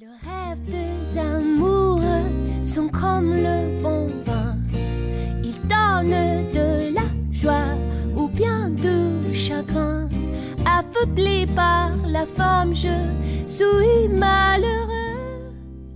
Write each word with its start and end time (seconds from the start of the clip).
Le 0.00 0.06
rêve 0.06 0.64
des 0.66 1.18
amoureux 1.18 2.62
sont 2.62 2.88
comme 2.88 3.32
le 3.32 3.82
bon 3.82 4.06
vin. 4.24 4.56
Ils 5.42 5.58
donnent 5.66 6.46
de 6.52 6.94
la 6.94 7.08
joie 7.32 7.74
ou 8.14 8.28
bien 8.28 8.70
du 8.70 9.34
chagrin. 9.34 10.08
Affublé 10.64 11.46
par 11.56 11.90
la 12.06 12.26
femme, 12.26 12.76
je 12.76 12.94
suis 13.44 14.08
malheureux. 14.08 15.50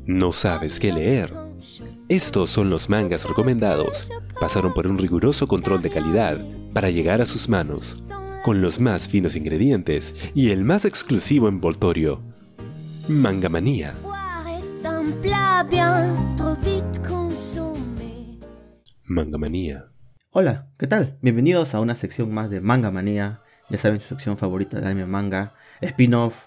¿No 0.09 0.33
sabes 0.33 0.81
qué 0.81 0.91
leer? 0.91 1.33
Estos 2.09 2.51
son 2.51 2.71
los 2.71 2.89
mangas 2.89 3.25
recomendados. 3.25 4.11
Pasaron 4.41 4.75
por 4.75 4.89
un 4.89 4.99
riguroso 4.99 5.47
control 5.47 5.81
de 5.81 5.91
calidad 5.91 6.41
para 6.75 6.91
llegar 6.91 7.21
a 7.21 7.27
sus 7.27 7.49
manos, 7.49 8.03
con 8.45 8.63
los 8.63 8.81
más 8.81 9.09
finos 9.09 9.37
ingredientes 9.37 10.17
y 10.35 10.51
el 10.51 10.65
más 10.65 10.87
exclusivo 10.87 11.47
envoltorio. 11.47 12.32
Mangamanía. 13.09 13.95
Mangamanía. 19.05 19.89
Hola, 20.31 20.69
¿qué 20.79 20.87
tal? 20.87 21.19
Bienvenidos 21.21 21.75
a 21.75 21.81
una 21.81 21.97
sección 21.97 22.33
más 22.33 22.49
de 22.51 22.61
Manga 22.61 22.93
Manía. 22.93 23.43
Ya 23.69 23.79
saben, 23.79 24.01
su 24.01 24.09
sección 24.09 24.39
favorita 24.39 24.81
de 24.81 24.87
anime 24.87 25.07
manga, 25.07 25.55
spin-off, 25.81 26.47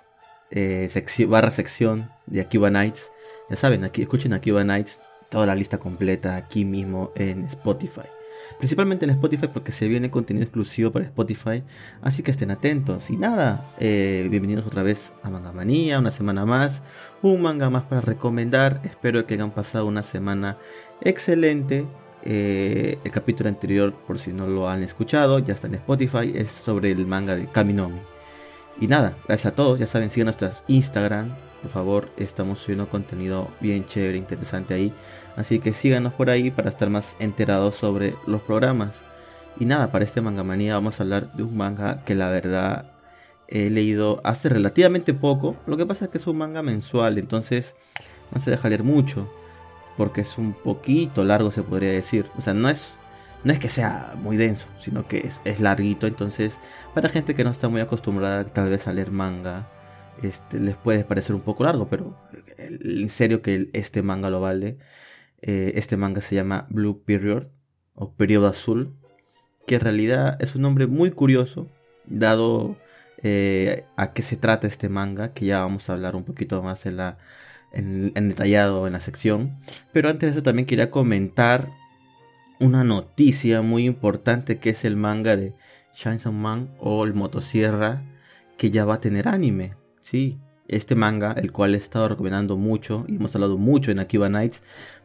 eh, 0.49 0.89
barra 1.27 1.51
sección 1.51 2.09
de 2.25 2.39
Akiba 2.39 2.69
Nights. 2.69 3.11
Ya 3.49 3.57
saben, 3.57 3.83
aquí 3.83 4.03
escuchen 4.03 4.31
Akiba 4.31 4.63
Nights, 4.63 5.01
toda 5.29 5.45
la 5.45 5.55
lista 5.55 5.77
completa 5.77 6.37
aquí 6.37 6.63
mismo 6.63 7.11
en 7.15 7.43
Spotify. 7.45 8.14
Principalmente 8.57 9.05
en 9.05 9.11
Spotify 9.11 9.49
porque 9.51 9.71
se 9.71 9.87
viene 9.87 10.09
contenido 10.09 10.43
exclusivo 10.43 10.91
para 10.91 11.05
Spotify, 11.05 11.63
así 12.01 12.23
que 12.23 12.31
estén 12.31 12.51
atentos. 12.51 13.09
Y 13.09 13.17
nada, 13.17 13.73
eh, 13.79 14.27
bienvenidos 14.29 14.65
otra 14.65 14.83
vez 14.83 15.13
a 15.23 15.29
Manga 15.29 15.51
Manía, 15.51 15.99
una 15.99 16.11
semana 16.11 16.45
más, 16.45 16.83
un 17.21 17.41
manga 17.41 17.69
más 17.69 17.83
para 17.83 18.01
recomendar. 18.01 18.81
Espero 18.83 19.25
que 19.25 19.35
hayan 19.35 19.51
pasado 19.51 19.85
una 19.85 20.03
semana 20.03 20.57
excelente. 21.01 21.85
Eh, 22.23 22.97
el 23.03 23.11
capítulo 23.11 23.49
anterior, 23.49 23.93
por 23.93 24.17
si 24.17 24.33
no 24.33 24.47
lo 24.47 24.67
han 24.67 24.81
escuchado, 24.81 25.39
ya 25.39 25.53
está 25.53 25.67
en 25.67 25.75
Spotify, 25.75 26.31
es 26.33 26.49
sobre 26.49 26.91
el 26.91 27.05
manga 27.05 27.35
de 27.35 27.47
Kaminomi. 27.47 28.01
Y 28.79 28.87
nada, 28.87 29.17
gracias 29.27 29.53
a 29.53 29.55
todos, 29.55 29.79
ya 29.79 29.87
saben, 29.87 30.09
sigan 30.09 30.25
nuestras 30.25 30.63
Instagram, 30.67 31.35
por 31.65 31.71
favor, 31.71 32.11
estamos 32.15 32.59
subiendo 32.59 32.87
contenido 32.87 33.49
bien 33.59 33.87
chévere, 33.87 34.19
interesante 34.19 34.75
ahí. 34.75 34.93
Así 35.35 35.57
que 35.57 35.73
síganos 35.73 36.13
por 36.13 36.29
ahí 36.29 36.51
para 36.51 36.69
estar 36.69 36.91
más 36.91 37.15
enterados 37.17 37.73
sobre 37.73 38.15
los 38.27 38.43
programas. 38.43 39.03
Y 39.59 39.65
nada, 39.65 39.91
para 39.91 40.05
este 40.05 40.21
manga 40.21 40.43
manía 40.43 40.75
vamos 40.75 40.99
a 40.99 41.03
hablar 41.03 41.33
de 41.33 41.41
un 41.41 41.57
manga 41.57 42.03
que 42.03 42.13
la 42.13 42.29
verdad 42.29 42.93
he 43.47 43.71
leído 43.71 44.21
hace 44.23 44.47
relativamente 44.47 45.15
poco. 45.15 45.57
Lo 45.65 45.75
que 45.75 45.87
pasa 45.87 46.05
es 46.05 46.11
que 46.11 46.19
es 46.19 46.27
un 46.27 46.37
manga 46.37 46.61
mensual, 46.61 47.17
entonces 47.17 47.75
no 48.31 48.39
se 48.39 48.51
deja 48.51 48.69
leer 48.69 48.83
mucho 48.83 49.27
porque 49.97 50.21
es 50.21 50.37
un 50.37 50.53
poquito 50.53 51.23
largo 51.23 51.51
se 51.51 51.63
podría 51.63 51.93
decir. 51.93 52.27
O 52.37 52.41
sea, 52.41 52.53
no 52.53 52.69
es, 52.69 52.93
no 53.43 53.51
es 53.53 53.57
que 53.57 53.69
sea 53.69 54.13
muy 54.21 54.37
denso, 54.37 54.67
sino 54.77 55.07
que 55.07 55.17
es, 55.17 55.41
es 55.45 55.61
larguito. 55.61 56.05
Entonces, 56.05 56.59
para 56.93 57.09
gente 57.09 57.33
que 57.33 57.43
no 57.43 57.49
está 57.49 57.69
muy 57.69 57.81
acostumbrada 57.81 58.45
tal 58.45 58.69
vez 58.69 58.87
a 58.87 58.93
leer 58.93 59.09
manga, 59.09 59.67
este, 60.21 60.59
les 60.59 60.75
puede 60.75 61.03
parecer 61.03 61.35
un 61.35 61.41
poco 61.41 61.63
largo, 61.63 61.89
pero 61.89 62.17
en 62.57 63.09
serio 63.09 63.41
que 63.41 63.69
este 63.73 64.01
manga 64.01 64.29
lo 64.29 64.41
vale. 64.41 64.77
Eh, 65.41 65.73
este 65.75 65.97
manga 65.97 66.21
se 66.21 66.35
llama 66.35 66.65
Blue 66.69 67.03
Period 67.03 67.47
o 67.93 68.13
Periodo 68.13 68.47
Azul, 68.47 68.95
que 69.67 69.75
en 69.75 69.81
realidad 69.81 70.41
es 70.41 70.55
un 70.55 70.61
nombre 70.61 70.87
muy 70.87 71.11
curioso, 71.11 71.69
dado 72.05 72.77
eh, 73.23 73.85
a 73.95 74.13
qué 74.13 74.21
se 74.21 74.37
trata 74.37 74.67
este 74.67 74.89
manga, 74.89 75.33
que 75.33 75.45
ya 75.45 75.61
vamos 75.61 75.89
a 75.89 75.93
hablar 75.93 76.15
un 76.15 76.23
poquito 76.23 76.61
más 76.63 76.85
en 76.85 76.97
la 76.97 77.17
en, 77.71 78.11
en 78.15 78.29
detallado 78.29 78.87
en 78.87 78.93
la 78.93 79.01
sección. 79.01 79.59
Pero 79.91 80.09
antes 80.09 80.29
de 80.29 80.33
eso 80.33 80.43
también 80.43 80.65
quería 80.65 80.91
comentar 80.91 81.69
una 82.59 82.83
noticia 82.83 83.61
muy 83.61 83.85
importante 83.85 84.59
que 84.59 84.69
es 84.69 84.85
el 84.85 84.95
manga 84.95 85.35
de 85.35 85.53
Chainsaw 85.93 86.31
Man 86.31 86.69
o 86.79 87.03
el 87.03 87.13
Motosierra 87.13 88.01
que 88.57 88.71
ya 88.71 88.85
va 88.85 88.95
a 88.95 89.01
tener 89.01 89.27
anime. 89.27 89.75
Sí, 90.05 90.37
este 90.67 90.93
manga, 90.93 91.31
el 91.31 91.51
cual 91.51 91.73
he 91.73 91.79
estado 91.79 92.07
recomendando 92.09 92.57
mucho 92.57 93.05
y 93.07 93.15
hemos 93.15 93.33
hablado 93.33 93.57
mucho 93.57 93.89
en 93.89 93.97
Akiba 93.97 94.29
Nights, 94.29 94.61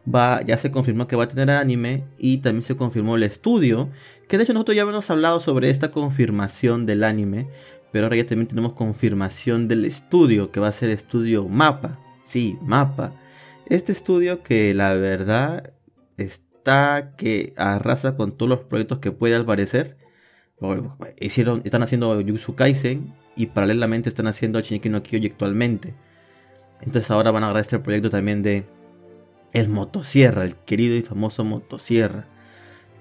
va, 0.07 0.43
ya 0.43 0.59
se 0.59 0.71
confirmó 0.71 1.07
que 1.07 1.17
va 1.17 1.25
a 1.25 1.29
tener 1.29 1.49
anime 1.49 2.05
y 2.19 2.37
también 2.43 2.63
se 2.63 2.77
confirmó 2.77 3.17
el 3.17 3.23
estudio, 3.23 3.89
que 4.29 4.37
de 4.37 4.45
hecho 4.45 4.53
nosotros 4.53 4.77
ya 4.77 4.83
habíamos 4.83 5.09
hablado 5.09 5.41
sobre 5.41 5.71
esta 5.71 5.91
confirmación 5.91 6.85
del 6.85 7.03
anime, 7.03 7.49
pero 7.91 8.05
ahora 8.05 8.17
ya 8.17 8.27
también 8.27 8.47
tenemos 8.47 8.75
confirmación 8.75 9.69
del 9.69 9.87
estudio, 9.87 10.51
que 10.51 10.61
va 10.61 10.69
a 10.69 10.73
ser 10.73 10.91
estudio 10.91 11.49
Mapa. 11.49 11.99
Sí, 12.23 12.59
Mapa. 12.61 13.15
Este 13.71 13.93
estudio 13.93 14.43
que 14.43 14.75
la 14.75 14.93
verdad 14.93 15.73
está 16.19 17.15
que 17.17 17.55
arrasa 17.57 18.17
con 18.17 18.37
todos 18.37 18.51
los 18.51 18.61
proyectos 18.61 18.99
que 18.99 19.13
puede 19.13 19.35
al 19.35 19.47
parecer. 19.47 19.97
Hicieron, 21.19 21.63
están 21.65 21.83
haciendo 21.83 22.15
Jujutsu 22.17 22.55
Kaisen 22.55 23.15
y 23.37 23.47
paralelamente 23.47 24.09
están 24.09 24.27
haciendo 24.27 24.61
Shingeki 24.61 24.89
no 24.89 25.03
Kyoji 25.03 25.27
actualmente. 25.27 25.95
Entonces 26.81 27.11
ahora 27.11 27.31
van 27.31 27.43
a 27.43 27.47
agarrar 27.47 27.63
este 27.63 27.79
proyecto 27.79 28.11
también 28.11 28.43
de 28.43 28.67
el 29.53 29.69
Motosierra, 29.69 30.45
el 30.45 30.57
querido 30.57 30.97
y 30.97 31.03
famoso 31.03 31.45
Motosierra. 31.45 32.27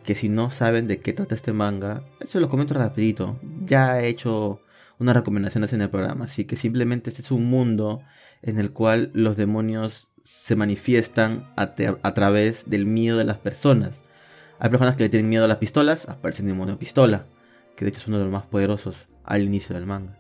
Que 0.04 0.16
si 0.16 0.30
no 0.30 0.50
saben 0.50 0.88
de 0.88 1.00
qué 1.00 1.14
trata 1.14 1.36
este 1.36 1.54
manga, 1.54 2.04
se 2.22 2.40
lo 2.40 2.50
comento 2.50 2.74
rapidito. 2.74 3.40
Ya 3.64 4.02
he 4.02 4.08
hecho 4.08 4.62
unas 4.98 5.16
recomendaciones 5.16 5.72
en 5.74 5.82
el 5.82 5.90
programa, 5.90 6.26
así 6.26 6.46
que 6.46 6.56
simplemente 6.56 7.10
este 7.10 7.22
es 7.22 7.32
un 7.32 7.46
mundo 7.46 8.02
en 8.42 8.60
el 8.60 8.72
cual 8.74 9.12
los 9.14 9.38
demonios 9.38 10.12
se 10.22 10.56
manifiestan 10.56 11.52
a, 11.56 11.74
a 12.04 12.14
través 12.14 12.70
del 12.70 12.86
miedo 12.86 13.18
de 13.18 13.24
las 13.24 13.38
personas. 13.38 14.04
Hay 14.60 14.70
personas 14.70 14.96
que 14.96 15.04
le 15.04 15.10
tienen 15.10 15.30
miedo 15.30 15.46
a 15.46 15.48
las 15.48 15.58
pistolas, 15.58 16.10
aparece 16.10 16.42
el 16.42 16.50
demonio 16.50 16.78
pistola, 16.78 17.28
que 17.78 17.86
de 17.86 17.90
hecho 17.90 18.02
es 18.02 18.08
uno 18.08 18.18
de 18.18 18.26
los 18.26 18.34
más 18.34 18.44
poderosos 18.44 19.08
al 19.24 19.44
inicio 19.44 19.74
del 19.74 19.86
manga. 19.86 20.19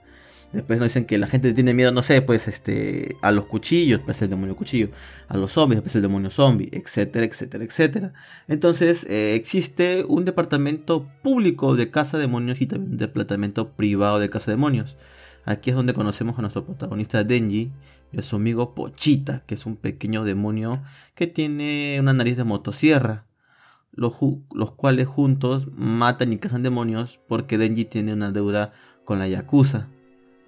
Después 0.51 0.79
nos 0.79 0.87
dicen 0.87 1.05
que 1.05 1.19
la 1.19 1.27
gente 1.27 1.53
tiene 1.53 1.75
miedo, 1.75 1.91
no 1.91 2.01
sé, 2.01 2.23
pues 2.23 2.47
este, 2.47 3.15
a 3.21 3.31
los 3.31 3.45
cuchillos, 3.45 4.01
pues 4.03 4.19
el 4.23 4.31
demonio 4.31 4.55
cuchillo, 4.55 4.89
a 5.27 5.37
los 5.37 5.51
zombies, 5.51 5.81
pues 5.81 5.95
el 5.95 6.01
demonio 6.01 6.31
zombie, 6.31 6.69
etcétera, 6.71 7.25
etcétera, 7.25 7.63
etcétera. 7.63 8.13
Entonces 8.47 9.03
eh, 9.09 9.35
existe 9.35 10.05
un 10.07 10.25
departamento 10.25 11.07
público 11.21 11.75
de 11.75 11.91
casa 11.91 12.17
demonios 12.17 12.61
y 12.61 12.65
también 12.65 12.93
un 12.93 12.97
departamento 12.97 13.73
privado 13.73 14.19
de 14.19 14.31
casa 14.31 14.49
demonios. 14.49 14.97
Aquí 15.45 15.69
es 15.69 15.75
donde 15.75 15.93
conocemos 15.93 16.37
a 16.37 16.41
nuestro 16.41 16.65
protagonista 16.65 17.23
Denji 17.23 17.71
y 18.11 18.19
a 18.19 18.23
su 18.23 18.37
amigo 18.37 18.73
Pochita, 18.73 19.43
que 19.45 19.53
es 19.53 19.67
un 19.67 19.77
pequeño 19.77 20.23
demonio 20.23 20.81
que 21.13 21.27
tiene 21.27 21.97
una 21.99 22.13
nariz 22.13 22.37
de 22.37 22.43
motosierra. 22.43 23.25
Los, 23.91 24.17
los 24.53 24.71
cuales 24.71 25.07
juntos 25.07 25.67
matan 25.75 26.31
y 26.31 26.37
cazan 26.37 26.63
demonios 26.63 27.19
porque 27.27 27.57
Denji 27.57 27.85
tiene 27.85 28.13
una 28.13 28.31
deuda 28.31 28.71
con 29.03 29.19
la 29.19 29.27
Yakuza. 29.27 29.89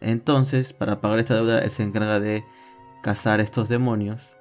Entonces, 0.02 0.74
para 0.74 1.00
pagar 1.00 1.20
esta 1.20 1.36
deuda, 1.36 1.60
él 1.60 1.72
se 1.72 1.84
encarga 1.84 2.20
de 2.20 2.44
cazar 3.02 3.40
estos 3.40 3.70
demonios. 3.70 4.34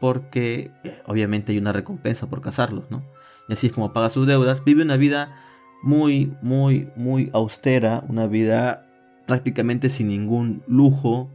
Porque 0.00 0.72
obviamente 1.06 1.52
hay 1.52 1.58
una 1.58 1.72
recompensa 1.72 2.28
por 2.28 2.40
cazarlos, 2.40 2.90
¿no? 2.90 3.04
Y 3.48 3.52
así 3.52 3.68
es 3.68 3.72
como 3.72 3.92
paga 3.92 4.10
sus 4.10 4.26
deudas. 4.26 4.64
Vive 4.64 4.82
una 4.82 4.96
vida 4.96 5.34
muy, 5.82 6.36
muy, 6.42 6.90
muy 6.96 7.30
austera. 7.32 8.02
Una 8.08 8.26
vida 8.26 8.88
prácticamente 9.28 9.88
sin 9.88 10.08
ningún 10.08 10.64
lujo. 10.66 11.30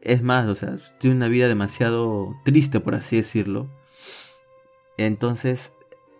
Es 0.00 0.22
más, 0.22 0.48
o 0.48 0.54
sea, 0.54 0.76
tiene 0.98 1.16
una 1.16 1.28
vida 1.28 1.48
demasiado 1.48 2.36
triste, 2.44 2.78
por 2.78 2.94
así 2.94 3.16
decirlo. 3.16 3.68
Entonces, 4.96 5.72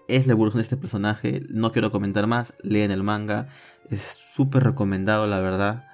es 0.08 0.26
la 0.26 0.32
evolución 0.32 0.58
de 0.58 0.64
este 0.64 0.76
personaje. 0.76 1.42
No 1.48 1.70
quiero 1.70 1.92
comentar 1.92 2.26
más. 2.26 2.54
Leen 2.62 2.90
el 2.90 3.04
manga. 3.04 3.48
Es 3.88 4.02
súper 4.34 4.64
recomendado, 4.64 5.28
la 5.28 5.40
verdad. 5.40 5.84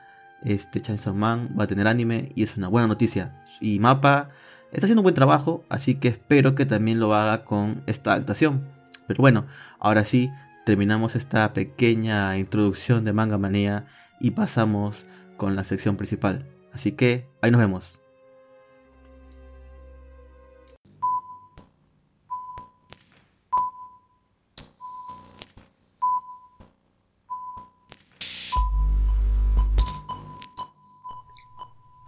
Este 0.43 0.81
Chainsaw 0.81 1.15
Man 1.15 1.55
va 1.59 1.65
a 1.65 1.67
tener 1.67 1.87
anime 1.87 2.33
y 2.35 2.43
es 2.43 2.57
una 2.57 2.69
buena 2.69 2.89
noticia. 2.89 3.43
Y 3.61 3.79
Mapa 3.79 4.31
está 4.73 4.87
haciendo 4.87 5.03
un 5.03 5.05
buen 5.05 5.15
trabajo, 5.15 5.65
así 5.69 5.97
que 5.97 6.09
espero 6.09 6.55
que 6.55 6.67
también 6.67 7.01
lo 7.01 7.15
haga 7.15 7.45
con 7.45 7.83
esta 7.87 8.13
adaptación. 8.13 8.69
Pero 9.07 9.21
bueno, 9.21 9.47
ahora 9.79 10.05
sí, 10.05 10.31
terminamos 10.65 11.17
esta 11.17 11.53
pequeña 11.53 12.39
introducción 12.39 13.05
de 13.05 13.13
Manga 13.13 13.39
Manía 13.39 13.87
y 14.21 14.33
pasamos 14.33 15.07
con 15.37 15.57
la 15.57 15.65
sección 15.65 15.97
principal. 15.97 16.47
Así 16.73 16.93
que 16.93 17.29
ahí 17.43 17.51
nos 17.51 17.61
vemos. 17.61 18.00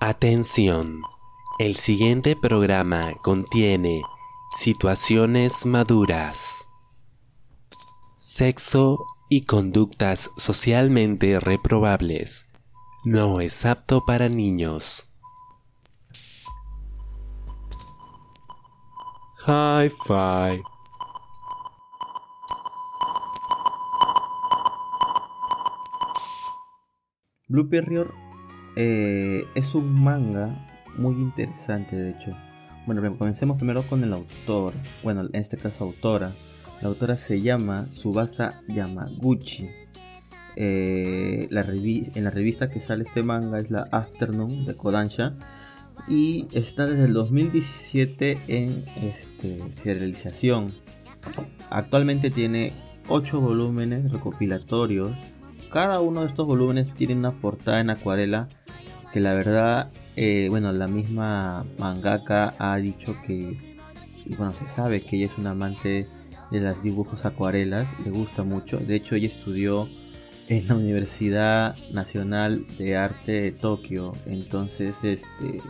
Atención. 0.04 1.02
El 1.60 1.76
siguiente 1.76 2.34
programa 2.34 3.14
contiene 3.22 4.02
situaciones 4.56 5.64
maduras, 5.64 6.66
sexo 8.18 9.06
y 9.28 9.42
conductas 9.44 10.32
socialmente 10.36 11.38
reprobables. 11.38 12.46
No 13.04 13.38
es 13.38 13.64
apto 13.64 14.04
para 14.04 14.28
niños. 14.28 15.06
Hi-Fi. 19.46 20.64
Eh, 28.76 29.44
es 29.54 29.74
un 29.74 30.02
manga 30.02 30.68
muy 30.96 31.14
interesante, 31.14 31.96
de 31.96 32.10
hecho. 32.10 32.36
Bueno, 32.86 33.16
comencemos 33.16 33.56
primero 33.56 33.86
con 33.86 34.02
el 34.02 34.12
autor. 34.12 34.74
Bueno, 35.02 35.22
en 35.22 35.36
este 35.36 35.56
caso 35.56 35.84
autora. 35.84 36.32
La 36.80 36.88
autora 36.88 37.16
se 37.16 37.40
llama 37.40 37.86
Subasa 37.90 38.62
Yamaguchi. 38.68 39.70
Eh, 40.56 41.48
en 41.50 42.24
la 42.24 42.30
revista 42.30 42.70
que 42.70 42.80
sale 42.80 43.04
este 43.04 43.22
manga 43.22 43.58
es 43.60 43.70
la 43.70 43.88
Afternoon 43.92 44.66
de 44.66 44.76
Kodansha. 44.76 45.34
Y 46.08 46.48
está 46.52 46.86
desde 46.86 47.04
el 47.04 47.12
2017 47.12 48.40
en 48.48 48.84
este, 49.00 49.62
serialización. 49.72 50.74
Actualmente 51.70 52.30
tiene 52.30 52.72
8 53.08 53.40
volúmenes 53.40 54.10
recopilatorios. 54.10 55.12
Cada 55.70 56.00
uno 56.00 56.22
de 56.22 56.26
estos 56.26 56.46
volúmenes 56.46 56.92
tiene 56.94 57.14
una 57.14 57.40
portada 57.40 57.80
en 57.80 57.90
acuarela 57.90 58.48
que 59.12 59.20
la 59.20 59.34
verdad 59.34 59.90
eh, 60.14 60.48
bueno, 60.50 60.72
la 60.72 60.88
misma 60.88 61.64
mangaka 61.78 62.54
ha 62.58 62.76
dicho 62.76 63.16
que, 63.26 63.56
y 64.26 64.34
bueno, 64.36 64.54
se 64.54 64.68
sabe 64.68 65.02
que 65.02 65.16
ella 65.16 65.26
es 65.26 65.38
una 65.38 65.50
amante 65.52 66.06
de 66.50 66.60
los 66.60 66.82
dibujos 66.82 67.24
acuarelas, 67.24 67.88
le 68.04 68.10
gusta 68.10 68.42
mucho. 68.42 68.78
De 68.78 68.96
hecho, 68.96 69.14
ella 69.14 69.28
estudió 69.28 69.88
en 70.48 70.68
la 70.68 70.74
Universidad 70.74 71.76
Nacional 71.92 72.66
de 72.76 72.96
Arte 72.96 73.40
de 73.40 73.52
Tokio, 73.52 74.12
entonces, 74.26 75.02
este, 75.02 75.62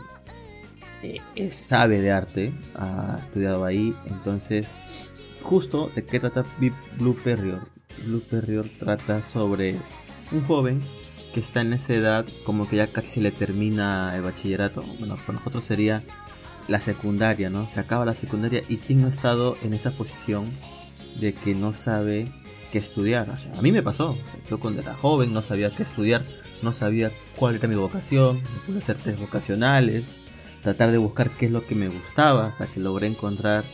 eh, 1.03 1.51
sabe 1.51 2.01
de 2.01 2.11
arte, 2.11 2.53
ha 2.75 3.17
estudiado 3.19 3.63
ahí, 3.63 3.95
entonces, 4.07 4.75
justo 5.41 5.89
de 5.95 6.03
qué 6.03 6.19
trata 6.19 6.43
Blue 6.97 7.15
Period. 7.23 7.59
Blue 8.05 8.21
Period 8.29 8.65
trata 8.77 9.23
sobre 9.23 9.77
un 10.33 10.43
joven 10.43 10.83
que 11.33 11.39
está 11.39 11.61
en 11.61 11.73
esa 11.73 11.93
edad 11.93 12.25
como 12.45 12.69
que 12.69 12.77
ya 12.77 12.91
casi 12.91 13.07
se 13.07 13.21
le 13.21 13.31
termina 13.31 14.15
el 14.15 14.21
bachillerato. 14.21 14.83
Bueno, 14.99 15.17
para 15.17 15.39
nosotros 15.39 15.65
sería 15.65 16.03
la 16.67 16.79
secundaria, 16.79 17.49
¿no? 17.49 17.67
Se 17.67 17.79
acaba 17.79 18.05
la 18.05 18.13
secundaria 18.13 18.63
y 18.69 18.77
quién 18.77 19.01
no 19.01 19.07
ha 19.07 19.09
estado 19.09 19.57
en 19.63 19.73
esa 19.73 19.91
posición 19.91 20.51
de 21.19 21.33
que 21.33 21.55
no 21.55 21.73
sabe 21.73 22.31
qué 22.71 22.77
estudiar. 22.77 23.29
O 23.29 23.37
sea, 23.37 23.53
a 23.57 23.61
mí 23.61 23.71
me 23.71 23.83
pasó. 23.83 24.17
Yo 24.49 24.59
cuando 24.59 24.81
era 24.81 24.95
joven 24.95 25.33
no 25.33 25.41
sabía 25.41 25.71
qué 25.71 25.83
estudiar, 25.83 26.23
no 26.61 26.71
sabía 26.71 27.11
cuál 27.35 27.55
era 27.55 27.67
mi 27.67 27.75
vocación, 27.75 28.41
me 28.41 28.59
pude 28.65 28.79
hacer 28.79 28.97
test 28.97 29.19
vocacionales, 29.19 30.15
tratar 30.61 30.91
de 30.91 30.97
buscar 30.97 31.31
qué 31.31 31.47
es 31.47 31.51
lo 31.51 31.65
que 31.65 31.75
me 31.75 31.89
gustaba 31.89 32.47
hasta 32.47 32.67
que 32.67 32.79
logré 32.79 33.07
encontrar 33.07 33.65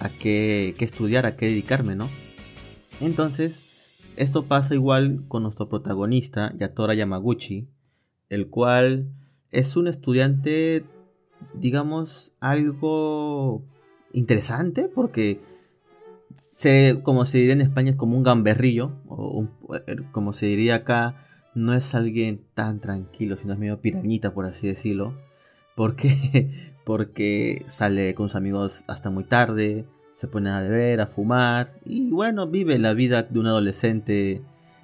a 0.00 0.08
qué, 0.08 0.74
qué 0.76 0.84
estudiar, 0.84 1.24
a 1.24 1.36
qué 1.36 1.46
dedicarme, 1.46 1.94
¿no? 1.94 2.10
Entonces, 3.00 3.64
esto 4.20 4.46
pasa 4.46 4.74
igual 4.74 5.24
con 5.28 5.42
nuestro 5.42 5.68
protagonista, 5.68 6.52
Yatora 6.56 6.94
Yamaguchi, 6.94 7.68
el 8.28 8.48
cual 8.48 9.12
es 9.50 9.76
un 9.76 9.88
estudiante, 9.88 10.84
digamos, 11.54 12.34
algo 12.38 13.64
interesante 14.12 14.88
porque 14.88 15.40
se, 16.36 17.00
como 17.02 17.24
se 17.24 17.38
diría 17.38 17.54
en 17.54 17.62
España, 17.62 17.92
es 17.92 17.96
como 17.96 18.16
un 18.16 18.22
gamberrillo, 18.22 18.92
o 19.08 19.48
como 20.12 20.32
se 20.32 20.46
diría 20.46 20.76
acá, 20.76 21.26
no 21.54 21.72
es 21.72 21.94
alguien 21.94 22.44
tan 22.54 22.80
tranquilo, 22.80 23.36
sino 23.36 23.54
es 23.54 23.58
medio 23.58 23.80
pirañita, 23.80 24.34
por 24.34 24.44
así 24.44 24.66
decirlo. 24.68 25.18
Porque, 25.74 26.50
porque 26.84 27.64
sale 27.66 28.14
con 28.14 28.28
sus 28.28 28.36
amigos 28.36 28.84
hasta 28.86 29.08
muy 29.08 29.24
tarde, 29.24 29.86
se 30.20 30.28
pone 30.28 30.50
a 30.50 30.60
beber, 30.60 31.00
a 31.00 31.06
fumar 31.06 31.72
y 31.82 32.10
bueno, 32.10 32.46
vive 32.46 32.78
la 32.78 32.92
vida 32.92 33.22
de 33.22 33.38
un 33.38 33.46
adolescente 33.46 34.42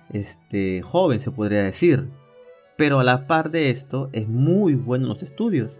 este, 0.09 0.81
joven, 0.81 1.21
se 1.21 1.31
podría 1.31 1.63
decir. 1.63 2.09
Pero 2.79 3.01
a 3.01 3.05
la 3.05 3.27
par 3.27 3.51
de 3.51 3.69
esto, 3.69 4.09
es 4.15 4.29
muy 4.29 4.77
bueno 4.77 5.05
en 5.05 5.11
los 5.11 5.23
estudios. 5.23 5.79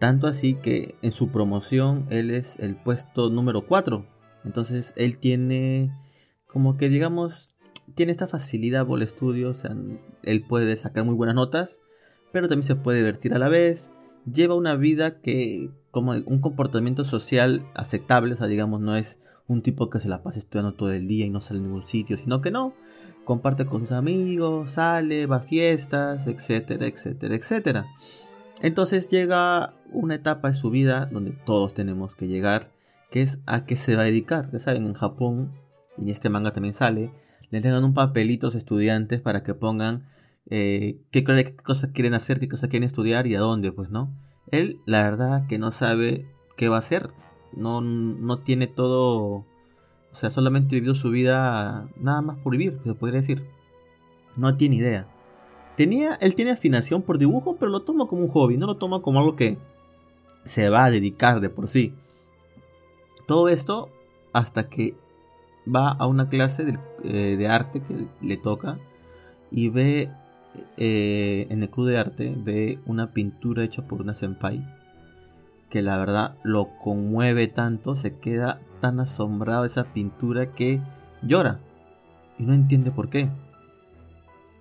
Tanto 0.00 0.26
así 0.26 0.54
que 0.54 0.96
en 1.02 1.12
su 1.12 1.28
promoción 1.28 2.06
él 2.10 2.32
es 2.32 2.58
el 2.58 2.74
puesto 2.74 3.30
número 3.30 3.68
4. 3.68 4.04
Entonces 4.44 4.94
él 4.96 5.18
tiene, 5.18 5.92
como 6.48 6.76
que 6.76 6.88
digamos, 6.88 7.54
tiene 7.94 8.10
esta 8.10 8.26
facilidad 8.26 8.84
por 8.84 8.98
el 8.98 9.04
estudio. 9.04 9.50
O 9.50 9.54
sea, 9.54 9.76
él 10.24 10.42
puede 10.42 10.76
sacar 10.76 11.04
muy 11.04 11.14
buenas 11.14 11.36
notas, 11.36 11.78
pero 12.32 12.48
también 12.48 12.66
se 12.66 12.74
puede 12.74 12.98
divertir 12.98 13.32
a 13.32 13.38
la 13.38 13.48
vez. 13.48 13.92
Lleva 14.26 14.56
una 14.56 14.74
vida 14.74 15.20
que 15.20 15.70
como 15.90 16.12
un 16.12 16.40
comportamiento 16.40 17.04
social 17.04 17.66
aceptable, 17.74 18.34
o 18.34 18.36
sea, 18.36 18.46
digamos, 18.46 18.80
no 18.80 18.96
es 18.96 19.20
un 19.46 19.62
tipo 19.62 19.88
que 19.88 19.98
se 19.98 20.08
la 20.08 20.22
pasa 20.22 20.38
estudiando 20.38 20.74
todo 20.74 20.92
el 20.92 21.08
día 21.08 21.24
y 21.24 21.30
no 21.30 21.40
sale 21.40 21.60
a 21.60 21.62
ningún 21.62 21.82
sitio, 21.82 22.18
sino 22.18 22.40
que 22.40 22.50
no, 22.50 22.74
comparte 23.24 23.66
con 23.66 23.82
sus 23.82 23.92
amigos, 23.92 24.72
sale, 24.72 25.26
va 25.26 25.36
a 25.36 25.40
fiestas, 25.40 26.26
etcétera, 26.26 26.86
etcétera, 26.86 27.34
etcétera. 27.34 27.86
Entonces 28.60 29.08
llega 29.10 29.74
una 29.90 30.16
etapa 30.16 30.48
de 30.48 30.54
su 30.54 30.70
vida 30.70 31.06
donde 31.06 31.30
todos 31.30 31.72
tenemos 31.72 32.14
que 32.14 32.28
llegar, 32.28 32.70
que 33.10 33.22
es 33.22 33.40
a 33.46 33.64
qué 33.64 33.76
se 33.76 33.96
va 33.96 34.02
a 34.02 34.06
dedicar. 34.06 34.50
Ya 34.52 34.58
saben, 34.58 34.86
en 34.86 34.94
Japón, 34.94 35.52
y 35.96 36.02
en 36.02 36.08
este 36.10 36.28
manga 36.28 36.52
también 36.52 36.74
sale, 36.74 37.10
le 37.50 37.58
entregan 37.58 37.84
un 37.84 37.94
papelito 37.94 38.46
a 38.46 38.48
los 38.48 38.54
estudiantes 38.54 39.20
para 39.20 39.42
que 39.42 39.54
pongan 39.54 40.06
eh, 40.50 41.00
qué, 41.10 41.24
qué 41.24 41.56
cosas 41.56 41.90
quieren 41.92 42.14
hacer, 42.14 42.40
qué 42.40 42.48
cosas 42.48 42.68
quieren 42.68 42.86
estudiar 42.86 43.26
y 43.26 43.34
a 43.34 43.40
dónde, 43.40 43.72
pues, 43.72 43.90
¿no? 43.90 44.14
Él, 44.50 44.80
la 44.86 45.02
verdad, 45.02 45.46
que 45.46 45.58
no 45.58 45.70
sabe 45.70 46.26
qué 46.56 46.68
va 46.68 46.76
a 46.76 46.80
hacer. 46.80 47.10
No, 47.52 47.80
no 47.80 48.38
tiene 48.40 48.66
todo. 48.66 49.44
O 50.10 50.14
sea, 50.14 50.30
solamente 50.30 50.76
vivió 50.76 50.94
su 50.94 51.10
vida 51.10 51.88
nada 51.96 52.22
más 52.22 52.38
por 52.38 52.52
vivir, 52.52 52.80
se 52.84 52.94
podría 52.94 53.20
decir. 53.20 53.46
No 54.36 54.56
tiene 54.56 54.76
idea. 54.76 55.08
Tenía, 55.76 56.14
él 56.20 56.34
tiene 56.34 56.50
afinación 56.50 57.02
por 57.02 57.18
dibujo, 57.18 57.56
pero 57.56 57.70
lo 57.70 57.82
toma 57.82 58.06
como 58.06 58.22
un 58.22 58.28
hobby, 58.28 58.56
no 58.56 58.66
lo 58.66 58.76
toma 58.78 59.00
como 59.00 59.20
algo 59.20 59.36
que 59.36 59.58
se 60.44 60.68
va 60.70 60.84
a 60.84 60.90
dedicar 60.90 61.40
de 61.40 61.50
por 61.50 61.68
sí. 61.68 61.94
Todo 63.26 63.48
esto 63.48 63.90
hasta 64.32 64.68
que 64.68 64.96
va 65.72 65.90
a 65.90 66.06
una 66.06 66.28
clase 66.28 66.78
eh, 67.04 67.36
de 67.38 67.48
arte 67.48 67.80
que 67.80 68.08
le 68.20 68.36
toca 68.36 68.78
y 69.50 69.68
ve 69.68 70.10
eh, 70.76 71.46
en 71.50 71.62
el 71.62 71.70
club 71.70 71.88
de 71.88 71.98
arte 71.98 72.34
ve 72.36 72.78
una 72.86 73.12
pintura 73.12 73.64
hecha 73.64 73.86
por 73.86 74.00
una 74.00 74.14
senpai 74.14 74.64
que 75.68 75.82
la 75.82 75.98
verdad 75.98 76.36
lo 76.42 76.70
conmueve 76.78 77.46
tanto, 77.48 77.94
se 77.94 78.16
queda 78.16 78.60
tan 78.80 79.00
asombrado 79.00 79.64
esa 79.64 79.92
pintura 79.92 80.52
que 80.52 80.80
llora 81.22 81.60
y 82.38 82.44
no 82.44 82.54
entiende 82.54 82.90
por 82.90 83.10
qué. 83.10 83.28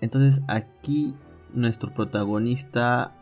Entonces 0.01 0.43
aquí 0.47 1.15
nuestro 1.53 1.93
protagonista 1.93 3.15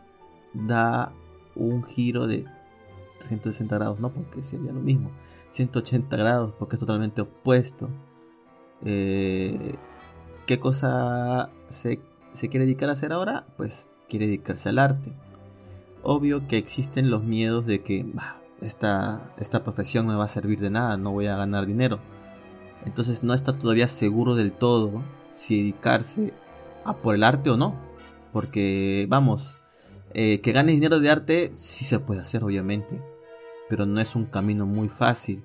da 0.52 1.12
un 1.54 1.84
giro 1.84 2.26
de 2.26 2.44
160 3.28 3.76
grados, 3.76 4.00
no 4.00 4.12
porque 4.12 4.42
sería 4.42 4.72
lo 4.72 4.80
mismo, 4.80 5.10
180 5.50 6.16
grados 6.16 6.54
porque 6.58 6.76
es 6.76 6.80
totalmente 6.80 7.22
opuesto. 7.22 7.88
Eh, 8.84 9.76
¿Qué 10.46 10.60
cosa 10.60 11.50
se 11.68 12.00
se 12.36 12.48
quiere 12.48 12.66
dedicar 12.66 12.88
a 12.88 12.92
hacer 12.92 13.12
ahora, 13.12 13.46
pues 13.56 13.88
quiere 14.08 14.26
dedicarse 14.26 14.68
al 14.68 14.78
arte. 14.78 15.12
Obvio 16.02 16.46
que 16.46 16.58
existen 16.58 17.10
los 17.10 17.24
miedos 17.24 17.66
de 17.66 17.82
que 17.82 18.06
esta, 18.60 19.32
esta 19.38 19.64
profesión 19.64 20.06
no 20.06 20.12
me 20.12 20.18
va 20.18 20.24
a 20.24 20.28
servir 20.28 20.60
de 20.60 20.70
nada, 20.70 20.96
no 20.96 21.12
voy 21.12 21.26
a 21.26 21.36
ganar 21.36 21.66
dinero. 21.66 21.98
Entonces 22.84 23.22
no 23.22 23.34
está 23.34 23.58
todavía 23.58 23.88
seguro 23.88 24.34
del 24.34 24.52
todo 24.52 25.02
si 25.32 25.58
dedicarse 25.58 26.32
a 26.84 26.96
por 26.96 27.14
el 27.14 27.24
arte 27.24 27.50
o 27.50 27.56
no. 27.56 27.74
Porque 28.32 29.06
vamos, 29.08 29.58
eh, 30.14 30.40
que 30.40 30.52
gane 30.52 30.72
dinero 30.72 31.00
de 31.00 31.10
arte 31.10 31.52
sí 31.54 31.84
se 31.84 31.98
puede 31.98 32.20
hacer 32.20 32.44
obviamente, 32.44 33.00
pero 33.68 33.86
no 33.86 34.00
es 34.00 34.14
un 34.14 34.26
camino 34.26 34.66
muy 34.66 34.88
fácil. 34.88 35.42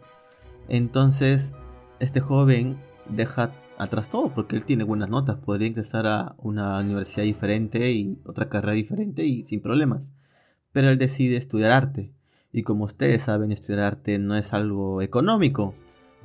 Entonces 0.68 1.56
este 2.00 2.20
joven 2.20 2.80
deja 3.10 3.52
atrás 3.78 4.10
todo, 4.10 4.34
porque 4.34 4.56
él 4.56 4.66
tiene 4.66 4.84
buenas 4.84 5.10
notas, 5.10 5.38
podría 5.38 5.68
ingresar 5.68 6.06
a 6.08 6.36
una 6.38 6.80
universidad 6.80 7.26
diferente 7.26 7.92
y 7.92 8.20
otra 8.26 8.50
carrera 8.50 8.74
diferente 8.74 9.26
y 9.26 9.44
sin 9.46 9.62
problemas. 9.62 10.14
Pero 10.72 10.90
él 10.90 10.98
decide 10.98 11.38
estudiar 11.38 11.72
arte. 11.72 12.14
Y 12.52 12.64
como 12.64 12.86
ustedes 12.86 13.24
saben, 13.24 13.52
estudiar 13.52 13.82
arte 13.82 14.20
no 14.20 14.36
es 14.36 14.54
algo 14.54 15.02
económico. 15.02 15.74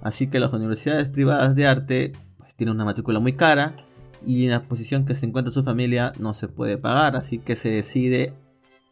Así 0.03 0.27
que 0.27 0.41
las 0.41 0.53
universidades 0.53 1.09
privadas 1.09 1.55
de 1.57 1.67
arte 1.67 2.13
pues 2.39 2.55
tienen 2.55 2.75
una 2.75 2.85
matrícula 2.85 3.21
muy 3.21 3.35
cara 3.35 3.77
y 4.25 4.45
en 4.45 4.51
la 4.51 4.65
posición 4.65 5.05
que 5.05 5.15
se 5.15 5.27
encuentra 5.27 5.53
su 5.53 5.63
familia 5.63 6.13
no 6.19 6.35
se 6.35 6.49
puede 6.49 6.79
pagar. 6.79 7.17
Así 7.17 7.39
que 7.39 7.57
se 7.57 7.71
decide 7.71 8.35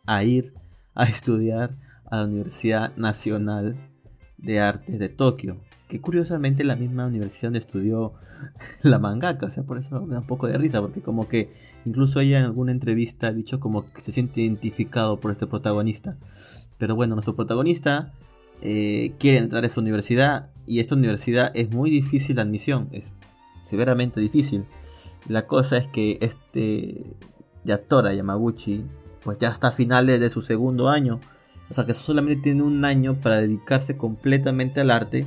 a 0.06 0.24
ir 0.24 0.54
a 0.94 1.04
estudiar 1.04 1.76
a 2.06 2.18
la 2.18 2.24
Universidad 2.24 2.96
Nacional 2.96 3.76
de 4.38 4.60
Artes 4.60 4.98
de 4.98 5.08
Tokio 5.08 5.60
que 5.88 6.00
curiosamente 6.00 6.64
la 6.64 6.76
misma 6.76 7.06
universidad 7.06 7.54
estudió 7.56 8.14
la 8.82 8.98
mangaka, 8.98 9.46
o 9.46 9.50
sea, 9.50 9.64
por 9.64 9.78
eso 9.78 10.00
me 10.06 10.14
da 10.14 10.20
un 10.20 10.26
poco 10.26 10.46
de 10.46 10.58
risa, 10.58 10.80
porque 10.80 11.00
como 11.00 11.28
que 11.28 11.50
incluso 11.84 12.20
ella 12.20 12.38
en 12.38 12.44
alguna 12.44 12.72
entrevista 12.72 13.28
ha 13.28 13.32
dicho 13.32 13.60
como 13.60 13.90
que 13.92 14.00
se 14.00 14.12
siente 14.12 14.40
identificado 14.40 15.20
por 15.20 15.30
este 15.30 15.46
protagonista. 15.46 16.16
Pero 16.78 16.96
bueno, 16.96 17.14
nuestro 17.14 17.36
protagonista 17.36 18.12
eh, 18.60 19.14
quiere 19.18 19.38
entrar 19.38 19.62
a 19.62 19.66
esa 19.66 19.80
universidad 19.80 20.50
y 20.66 20.80
esta 20.80 20.94
universidad 20.94 21.52
es 21.54 21.70
muy 21.70 21.90
difícil 21.90 22.36
de 22.36 22.42
admisión, 22.42 22.88
es 22.92 23.12
severamente 23.62 24.20
difícil. 24.20 24.64
La 25.28 25.46
cosa 25.46 25.78
es 25.78 25.88
que 25.88 26.18
este 26.20 27.16
Yatora 27.64 28.12
Yamaguchi 28.12 28.84
pues 29.22 29.38
ya 29.38 29.48
está 29.48 29.68
a 29.68 29.72
finales 29.72 30.20
de 30.20 30.30
su 30.30 30.42
segundo 30.42 30.88
año. 30.88 31.20
O 31.70 31.74
sea 31.74 31.86
que 31.86 31.94
solamente 31.94 32.42
tiene 32.42 32.62
un 32.62 32.84
año 32.84 33.20
para 33.20 33.40
dedicarse 33.40 33.96
completamente 33.96 34.80
al 34.80 34.90
arte 34.90 35.26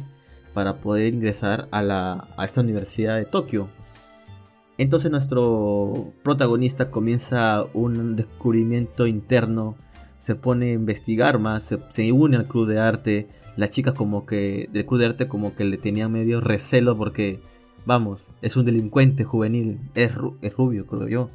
para 0.58 0.82
poder 0.82 1.14
ingresar 1.14 1.68
a, 1.70 1.84
la, 1.84 2.30
a 2.36 2.44
esta 2.44 2.62
universidad 2.62 3.16
de 3.16 3.26
Tokio. 3.26 3.70
Entonces 4.80 5.12
nuestro 5.12 6.16
protagonista 6.24 6.90
comienza 6.90 7.68
un 7.76 8.16
descubrimiento 8.16 9.06
interno, 9.06 9.76
se 10.18 10.34
pone 10.34 10.72
a 10.72 10.74
investigar 10.74 11.38
más, 11.38 11.76
se, 11.90 12.12
une 12.12 12.38
al 12.38 12.48
club 12.48 12.68
de 12.68 12.80
arte, 12.80 13.28
las 13.56 13.70
chicas 13.70 13.94
como 13.94 14.26
que 14.26 14.68
del 14.74 14.88
club 14.88 15.00
de 15.00 15.06
arte 15.06 15.28
como 15.28 15.54
que 15.54 15.64
le 15.64 15.78
tenían 15.78 16.12
medio 16.12 16.42
recelo 16.42 16.98
porque, 16.98 17.40
vamos, 17.86 18.32
es 18.42 18.58
un 18.58 18.66
delincuente 18.66 19.26
juvenil, 19.26 19.80
es, 19.94 20.14
es 20.42 20.54
rubio 20.56 20.88
creo 20.88 21.08
yo, 21.08 21.30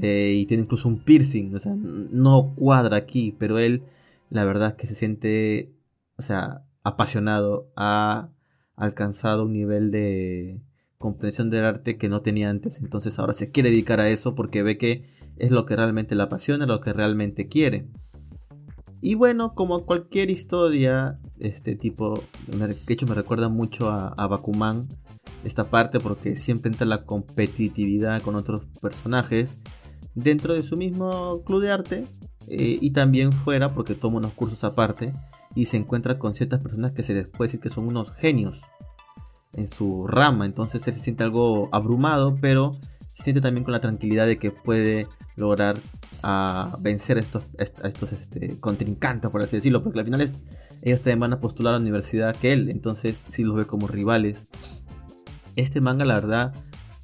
eh, 0.00 0.34
y 0.36 0.46
tiene 0.46 0.62
incluso 0.62 0.86
un 0.86 1.00
piercing, 1.00 1.52
o 1.52 1.58
sea, 1.58 1.74
no 1.76 2.52
cuadra 2.54 2.96
aquí, 2.96 3.34
pero 3.36 3.58
él 3.58 3.82
la 4.30 4.44
verdad 4.44 4.76
que 4.76 4.86
se 4.86 4.94
siente, 4.94 5.74
o 6.16 6.22
sea, 6.22 6.62
apasionado, 6.84 7.72
ha 7.74 8.30
alcanzado 8.76 9.44
un 9.44 9.52
nivel 9.52 9.90
de 9.90 10.62
comprensión 10.98 11.50
del 11.50 11.64
arte 11.64 11.98
que 11.98 12.08
no 12.08 12.22
tenía 12.22 12.50
antes. 12.50 12.80
Entonces 12.80 13.18
ahora 13.18 13.34
se 13.34 13.50
quiere 13.50 13.70
dedicar 13.70 14.00
a 14.00 14.08
eso 14.08 14.34
porque 14.34 14.62
ve 14.62 14.78
que 14.78 15.04
es 15.36 15.50
lo 15.50 15.66
que 15.66 15.76
realmente 15.76 16.14
le 16.14 16.22
apasiona, 16.22 16.66
lo 16.66 16.80
que 16.80 16.92
realmente 16.92 17.48
quiere. 17.48 17.88
Y 19.00 19.14
bueno, 19.14 19.54
como 19.54 19.84
cualquier 19.84 20.30
historia, 20.30 21.20
este 21.38 21.76
tipo, 21.76 22.22
de 22.46 22.76
hecho 22.88 23.06
me 23.06 23.14
recuerda 23.14 23.48
mucho 23.48 23.90
a, 23.90 24.26
Bakuman, 24.26 24.88
esta 25.44 25.70
parte 25.70 26.00
porque 26.00 26.34
siempre 26.34 26.70
entra 26.70 26.86
la 26.86 27.04
competitividad 27.04 28.22
con 28.22 28.34
otros 28.36 28.64
personajes 28.80 29.60
dentro 30.14 30.54
de 30.54 30.62
su 30.62 30.76
mismo 30.76 31.42
club 31.44 31.62
de 31.62 31.70
arte 31.70 32.04
eh, 32.48 32.78
y 32.80 32.90
también 32.90 33.32
fuera 33.32 33.74
porque 33.74 33.94
toma 33.94 34.16
unos 34.16 34.32
cursos 34.32 34.64
aparte 34.64 35.12
y 35.56 35.66
se 35.66 35.78
encuentra 35.78 36.18
con 36.20 36.34
ciertas 36.34 36.60
personas 36.60 36.92
que 36.92 37.02
se 37.02 37.14
les 37.14 37.26
puede 37.26 37.48
decir 37.48 37.60
que 37.60 37.70
son 37.70 37.88
unos 37.88 38.12
genios 38.12 38.60
en 39.54 39.66
su 39.66 40.06
rama. 40.06 40.44
Entonces 40.44 40.86
él 40.86 40.94
se 40.94 41.00
siente 41.00 41.24
algo 41.24 41.70
abrumado, 41.72 42.36
pero 42.40 42.78
se 43.10 43.24
siente 43.24 43.40
también 43.40 43.64
con 43.64 43.72
la 43.72 43.80
tranquilidad 43.80 44.26
de 44.26 44.38
que 44.38 44.50
puede 44.50 45.08
lograr 45.34 45.78
a 46.22 46.76
vencer 46.80 47.16
a 47.16 47.20
estos, 47.20 47.44
a 47.82 47.88
estos 47.88 48.12
este, 48.12 48.60
contrincantes, 48.60 49.30
por 49.30 49.42
así 49.42 49.56
decirlo, 49.56 49.82
porque 49.82 49.98
al 49.98 50.04
final 50.04 50.20
ellos 50.82 51.00
también 51.00 51.20
van 51.20 51.32
a 51.32 51.40
postular 51.40 51.72
a 51.74 51.78
la 51.78 51.82
universidad 51.82 52.36
que 52.36 52.52
él, 52.52 52.68
entonces 52.68 53.26
sí 53.28 53.42
los 53.42 53.56
ve 53.56 53.66
como 53.66 53.88
rivales. 53.88 54.48
Este 55.56 55.80
manga, 55.80 56.04
la 56.04 56.14
verdad, 56.14 56.54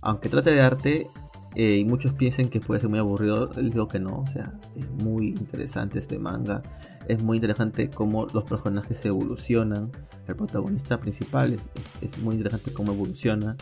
aunque 0.03 0.29
trate 0.29 0.51
de 0.51 0.61
arte, 0.61 1.07
eh, 1.55 1.77
y 1.77 1.85
muchos 1.85 2.15
piensen 2.15 2.49
que 2.49 2.61
puede 2.61 2.81
ser 2.81 2.89
muy 2.89 2.99
aburrido, 2.99 3.49
digo 3.49 3.87
que 3.87 4.01
no, 4.01 4.21
o 4.21 4.27
sea, 4.27 4.59
es 4.75 4.89
muy 4.91 5.29
interesante 5.29 5.99
este 5.99 6.19
manga, 6.19 6.63
es 7.09 7.23
muy 7.23 7.37
interesante 7.37 7.91
cómo 7.91 8.27
los 8.33 8.45
personajes 8.45 9.05
evolucionan, 9.05 9.93
el 10.27 10.37
protagonista 10.37 10.99
principal 10.99 11.53
es, 12.01 12.19
muy 12.19 12.37
interesante 12.37 12.73
cómo 12.73 12.93
evoluciona, 12.93 13.57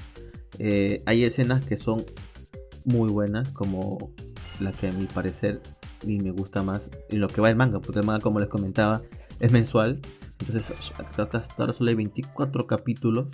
eh, 0.59 1.03
hay 1.05 1.25
escenas 1.25 1.65
que 1.65 1.77
son 1.77 2.05
muy 2.85 3.11
buenas, 3.11 3.49
como 3.51 4.13
la 4.61 4.71
que 4.71 4.89
a 4.89 4.93
mi 4.93 5.07
parecer 5.07 5.61
y 6.07 6.19
me 6.19 6.31
gusta 6.31 6.63
más 6.63 6.93
en 7.09 7.21
lo 7.21 7.29
que 7.29 7.41
va 7.41 7.51
el 7.51 7.57
manga, 7.57 7.81
porque 7.81 7.99
el 7.99 8.07
manga 8.07 8.21
como 8.21 8.39
les 8.39 8.49
comentaba 8.49 9.03
es 9.41 9.51
mensual, 9.51 10.01
entonces 10.39 10.73
creo 11.15 11.29
que 11.29 11.39
hasta 11.39 11.55
ahora 11.59 11.73
solo 11.73 11.91
hay 11.91 11.97
24 11.97 12.69
capítulos, 12.69 13.27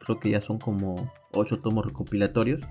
creo 0.00 0.18
que 0.18 0.30
ya 0.30 0.40
son 0.40 0.58
como 0.58 1.12
8 1.32 1.60
tomos 1.60 1.84
recopilatorios 1.84 2.62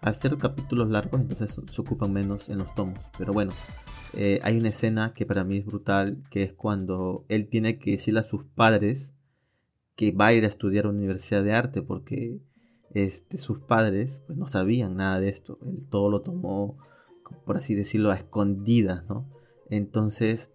al 0.00 0.14
ser 0.14 0.36
capítulos 0.38 0.88
largos, 0.90 1.20
entonces 1.20 1.60
se 1.68 1.80
ocupan 1.80 2.12
menos 2.12 2.48
en 2.48 2.58
los 2.58 2.74
tomos. 2.74 3.04
Pero 3.18 3.32
bueno, 3.32 3.52
eh, 4.12 4.40
hay 4.42 4.58
una 4.58 4.68
escena 4.68 5.12
que 5.14 5.26
para 5.26 5.44
mí 5.44 5.58
es 5.58 5.66
brutal, 5.66 6.22
que 6.30 6.42
es 6.42 6.52
cuando 6.52 7.24
él 7.28 7.48
tiene 7.48 7.78
que 7.78 7.92
decirle 7.92 8.20
a 8.20 8.24
sus 8.24 8.44
padres 8.44 9.14
que 9.96 10.12
va 10.12 10.26
a 10.26 10.34
ir 10.34 10.44
a 10.44 10.48
estudiar 10.48 10.84
a 10.84 10.88
la 10.88 10.94
Universidad 10.94 11.42
de 11.42 11.54
Arte, 11.54 11.82
porque 11.82 12.40
este, 12.92 13.38
sus 13.38 13.60
padres 13.60 14.22
pues, 14.26 14.38
no 14.38 14.46
sabían 14.46 14.96
nada 14.96 15.20
de 15.20 15.28
esto. 15.28 15.58
Él 15.66 15.88
todo 15.88 16.10
lo 16.10 16.22
tomó, 16.22 16.78
por 17.44 17.56
así 17.56 17.74
decirlo, 17.74 18.10
a 18.10 18.16
escondidas, 18.16 19.04
¿no? 19.08 19.28
Entonces, 19.68 20.52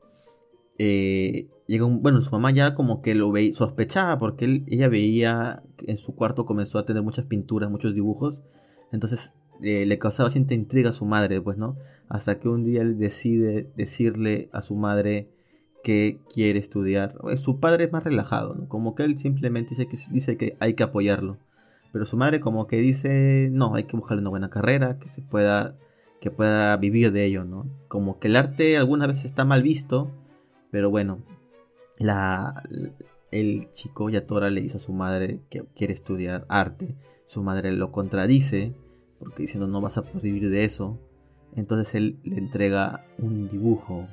eh, 0.78 1.50
llega 1.68 1.86
bueno, 1.86 2.22
su 2.22 2.32
mamá 2.32 2.52
ya 2.52 2.74
como 2.76 3.02
que 3.02 3.16
lo 3.16 3.32
veía, 3.32 3.54
sospechaba, 3.54 4.18
porque 4.18 4.64
ella 4.68 4.90
veía 4.90 5.64
que 5.78 5.92
en 5.92 5.98
su 5.98 6.16
cuarto 6.16 6.46
comenzó 6.46 6.80
a 6.80 6.86
tener 6.86 7.04
muchas 7.04 7.26
pinturas, 7.26 7.70
muchos 7.70 7.94
dibujos. 7.94 8.44
Entonces 8.92 9.34
eh, 9.62 9.86
le 9.86 10.00
causaba 10.00 10.30
cierta 10.30 10.54
intriga 10.54 10.90
a 10.90 10.94
su 10.94 11.06
madre, 11.06 11.42
pues, 11.42 11.58
¿no? 11.58 11.78
Hasta 12.10 12.40
que 12.40 12.50
un 12.50 12.64
día 12.64 12.82
él 12.82 12.98
decide 12.98 13.72
decirle 13.76 14.50
a 14.52 14.62
su 14.62 14.76
madre 14.76 15.30
que 15.84 16.20
quiere 16.34 16.60
estudiar. 16.60 17.16
Eh, 17.30 17.38
su 17.38 17.60
padre 17.60 17.86
es 17.86 17.92
más 17.92 18.04
relajado, 18.04 18.56
¿no? 18.56 18.68
Como 18.68 18.96
que 18.96 19.04
él 19.04 19.18
simplemente 19.18 19.72
dice 19.72 19.88
que, 19.88 19.98
dice 20.12 20.38
que 20.38 20.58
hay 20.60 20.74
que 20.74 20.84
apoyarlo. 20.84 21.38
Pero 21.92 22.06
su 22.06 22.18
madre 22.18 22.40
como 22.40 22.68
que 22.68 22.78
dice, 22.78 23.50
no, 23.52 23.76
hay 23.76 23.84
que 23.84 23.98
buscarle 23.98 24.22
una 24.22 24.30
buena 24.30 24.50
carrera, 24.50 24.98
que 24.98 25.10
se 25.10 25.22
pueda, 25.22 25.78
que 26.22 26.32
pueda 26.32 26.76
vivir 26.78 27.12
de 27.12 27.26
ello, 27.26 27.44
¿no? 27.44 27.68
Como 27.88 28.20
que 28.20 28.30
el 28.30 28.36
arte 28.36 28.78
algunas 28.78 29.08
veces 29.10 29.26
está 29.26 29.46
mal 29.46 29.62
visto, 29.62 30.12
pero 30.72 30.90
bueno, 30.90 31.20
la, 32.00 32.64
el 33.32 33.70
chico 33.72 34.10
Yatora 34.10 34.50
le 34.50 34.62
dice 34.62 34.78
a 34.78 34.82
su 34.82 34.94
madre 34.94 35.42
que 35.50 35.64
quiere 35.76 35.94
estudiar 35.94 36.46
arte. 36.50 36.96
Su 37.26 37.44
madre 37.44 37.72
lo 37.72 37.92
contradice 37.92 38.76
porque 39.20 39.44
diciendo 39.44 39.68
no 39.68 39.82
vas 39.82 39.98
a 39.98 40.04
poder 40.04 40.22
vivir 40.22 40.50
de 40.50 40.66
eso. 40.66 41.00
Entonces 41.56 41.96
él 41.96 42.20
le 42.24 42.38
entrega 42.38 43.06
un 43.18 43.50
dibujo 43.50 44.08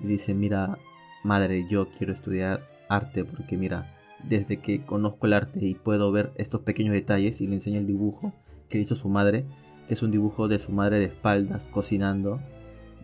y 0.00 0.06
dice, 0.06 0.34
mira, 0.34 0.78
madre, 1.24 1.66
yo 1.68 1.88
quiero 1.90 2.12
estudiar 2.12 2.68
arte 2.88 3.24
porque 3.24 3.56
mira, 3.56 3.94
desde 4.24 4.58
que 4.58 4.84
conozco 4.84 5.26
el 5.26 5.34
arte 5.34 5.64
y 5.64 5.74
puedo 5.74 6.10
ver 6.12 6.32
estos 6.36 6.62
pequeños 6.62 6.94
detalles 6.94 7.40
y 7.40 7.46
le 7.46 7.54
enseña 7.54 7.78
el 7.78 7.86
dibujo 7.86 8.32
que 8.68 8.78
hizo 8.78 8.96
su 8.96 9.08
madre, 9.08 9.46
que 9.86 9.94
es 9.94 10.02
un 10.02 10.10
dibujo 10.10 10.48
de 10.48 10.58
su 10.58 10.72
madre 10.72 10.98
de 10.98 11.06
espaldas 11.06 11.68
cocinando. 11.68 12.40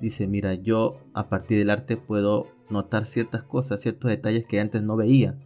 Dice, 0.01 0.27
mira, 0.27 0.55
yo 0.55 0.99
a 1.15 1.29
partir 1.29 1.59
del 1.59 1.71
arte 1.71 1.97
puedo 1.97 2.49
notar 2.69 3.07
ciertas 3.07 3.43
cosas, 3.43 3.81
ciertos 3.81 4.11
detalles 4.11 4.47
que 4.47 4.61
antes 4.61 4.83
no 4.83 4.97
veía. 4.97 5.39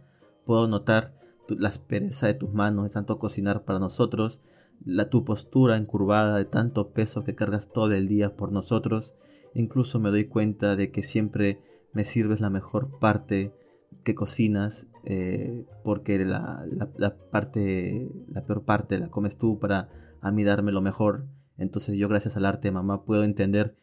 Puedo 0.45 0.67
notar 0.67 1.13
la 1.47 1.69
aspereza 1.69 2.27
de 2.27 2.33
tus 2.33 2.53
manos 2.53 2.85
de 2.85 2.89
tanto 2.91 3.19
cocinar 3.19 3.63
para 3.63 3.79
nosotros, 3.79 4.41
la, 4.85 5.09
tu 5.09 5.25
postura 5.25 5.77
encurvada 5.77 6.37
de 6.37 6.45
tanto 6.45 6.91
peso 6.91 7.23
que 7.23 7.35
cargas 7.35 7.71
todo 7.71 7.93
el 7.93 8.07
día 8.07 8.35
por 8.35 8.51
nosotros. 8.51 9.15
Incluso 9.53 9.99
me 9.99 10.09
doy 10.09 10.25
cuenta 10.25 10.75
de 10.75 10.91
que 10.91 11.03
siempre 11.03 11.61
me 11.93 12.05
sirves 12.05 12.39
la 12.39 12.49
mejor 12.49 12.99
parte 12.99 13.53
que 14.03 14.15
cocinas, 14.15 14.87
eh, 15.05 15.65
porque 15.83 16.23
la, 16.23 16.65
la, 16.97 17.15
parte, 17.15 18.09
la 18.29 18.45
peor 18.45 18.63
parte 18.63 18.99
la 18.99 19.09
comes 19.09 19.37
tú 19.37 19.59
para 19.59 19.89
a 20.21 20.31
mí 20.31 20.43
darme 20.43 20.71
lo 20.71 20.81
mejor. 20.81 21.25
Entonces 21.57 21.97
yo 21.97 22.07
gracias 22.07 22.37
al 22.37 22.45
arte, 22.45 22.71
mamá, 22.71 23.03
puedo 23.03 23.23
entender 23.23 23.75